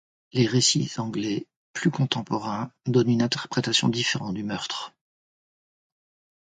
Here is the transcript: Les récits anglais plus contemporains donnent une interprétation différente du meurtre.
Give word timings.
Les 0.33 0.47
récits 0.47 0.91
anglais 0.97 1.45
plus 1.73 1.91
contemporains 1.91 2.71
donnent 2.87 3.11
une 3.11 3.21
interprétation 3.21 3.87
différente 3.87 4.33
du 4.33 4.41
meurtre. 4.43 4.95